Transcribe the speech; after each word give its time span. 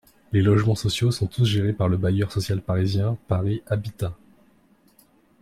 Les 0.31 0.41
logements 0.41 0.73
sociaux 0.73 1.11
sont 1.11 1.27
tous 1.27 1.45
gérés 1.45 1.73
par 1.73 1.87
le 1.87 1.95
bailleur 1.95 2.31
social 2.31 2.59
parisien 2.59 3.19
Paris 3.27 3.61
Habitat. 3.67 4.17